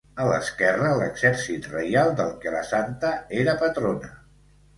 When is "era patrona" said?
3.43-4.13